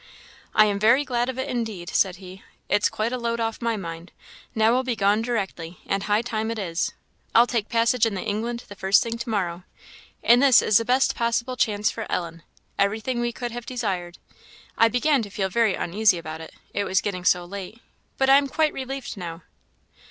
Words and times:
"I 0.55 0.65
am 0.65 0.79
very 0.79 1.05
glad 1.05 1.29
of 1.29 1.37
it, 1.37 1.47
indeed," 1.47 1.91
said 1.91 2.15
he; 2.15 2.41
"it's 2.67 2.89
quite 2.89 3.11
a 3.13 3.19
load 3.19 3.39
off 3.39 3.61
my 3.61 3.77
mind. 3.77 4.11
Now 4.55 4.71
we'll 4.71 4.81
be 4.81 4.95
gone 4.95 5.21
directly, 5.21 5.77
and 5.85 6.01
high 6.05 6.23
time 6.23 6.49
it 6.49 6.57
is 6.57 6.93
I'll 7.35 7.45
take 7.45 7.69
passage 7.69 8.07
in 8.07 8.15
the 8.15 8.23
England 8.23 8.65
the 8.67 8.73
first 8.73 9.03
thing 9.03 9.19
to 9.19 9.29
morrow. 9.29 9.63
And 10.23 10.41
this 10.41 10.59
is 10.59 10.77
the 10.77 10.85
best 10.85 11.13
possible 11.13 11.55
chance 11.55 11.91
for 11.91 12.11
Ellen 12.11 12.41
every 12.79 12.99
thing 12.99 13.19
we 13.19 13.31
could 13.31 13.51
have 13.51 13.67
desired. 13.67 14.17
I 14.75 14.87
began 14.87 15.21
to 15.21 15.29
feel 15.29 15.49
very 15.49 15.75
uneasy 15.75 16.17
about 16.17 16.41
it 16.41 16.55
it 16.73 16.83
was 16.85 17.01
getting 17.01 17.23
so 17.23 17.45
late; 17.45 17.79
but 18.17 18.27
I 18.27 18.37
am 18.39 18.47
quite 18.47 18.73
relieved 18.73 19.17
now." 19.17 19.43